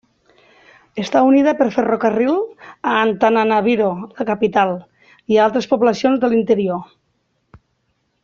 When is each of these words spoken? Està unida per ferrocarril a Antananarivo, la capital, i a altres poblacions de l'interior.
Està 1.01 1.19
unida 1.31 1.51
per 1.59 1.67
ferrocarril 1.75 2.39
a 2.93 2.95
Antananarivo, 3.01 3.91
la 4.21 4.27
capital, 4.31 4.75
i 5.35 5.39
a 5.41 5.45
altres 5.49 5.71
poblacions 5.75 6.23
de 6.25 6.31
l'interior. 6.33 6.81